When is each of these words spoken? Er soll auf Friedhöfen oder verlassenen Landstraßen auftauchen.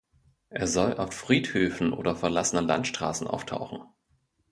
Er 0.49 0.65
soll 0.65 0.97
auf 0.97 1.13
Friedhöfen 1.13 1.93
oder 1.93 2.15
verlassenen 2.15 2.65
Landstraßen 2.65 3.27
auftauchen. 3.27 3.83